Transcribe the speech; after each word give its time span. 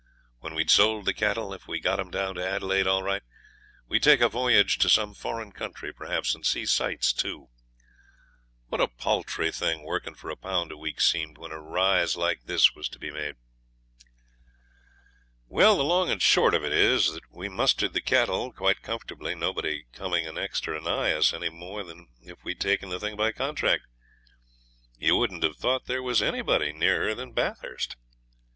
When 0.39 0.55
we'd 0.55 0.71
sold 0.71 1.05
the 1.05 1.13
cattle, 1.13 1.53
if 1.53 1.67
we 1.67 1.79
got 1.79 1.99
'em 1.99 2.09
down 2.09 2.33
to 2.33 2.43
Adelaide 2.43 2.87
all 2.87 3.03
right, 3.03 3.21
we'd 3.87 4.01
take 4.01 4.19
a 4.19 4.29
voyage 4.29 4.79
to 4.79 4.89
some 4.89 5.13
foreign 5.13 5.51
country, 5.51 5.93
perhaps, 5.93 6.33
and 6.33 6.43
see 6.43 6.65
sights 6.65 7.13
too. 7.13 7.49
What 8.65 8.81
a 8.81 8.87
paltry 8.87 9.51
thing 9.51 9.83
working 9.83 10.15
for 10.15 10.31
a 10.31 10.35
pound 10.35 10.71
a 10.71 10.75
week 10.77 11.01
seemed 11.01 11.37
when 11.37 11.51
a 11.51 11.59
rise 11.61 12.17
like 12.17 12.45
this 12.45 12.73
was 12.73 12.89
to 12.89 12.97
be 12.97 13.11
made! 13.11 13.35
Well, 15.45 15.77
the 15.77 15.83
long 15.83 16.09
and 16.09 16.19
short 16.19 16.55
of 16.55 16.63
it 16.63 16.73
is 16.73 17.13
that 17.13 17.31
we 17.31 17.47
mustered 17.47 17.93
the 17.93 18.01
cattle 18.01 18.51
quite 18.51 18.81
comfortably, 18.81 19.35
nobody 19.35 19.85
coming 19.93 20.25
anext 20.25 20.67
or 20.67 20.73
anigh 20.75 21.11
us 21.11 21.31
any 21.31 21.49
more 21.49 21.83
than 21.83 22.07
if 22.23 22.43
we'd 22.43 22.59
taken 22.59 22.89
the 22.89 22.99
thing 22.99 23.15
by 23.15 23.31
contract. 23.33 23.83
You 24.97 25.17
wouldn't 25.17 25.43
have 25.43 25.57
thought 25.57 25.85
there 25.85 26.01
was 26.01 26.23
anybody 26.23 26.73
nearer 26.73 27.13
than 27.13 27.33
Bathurst. 27.33 27.97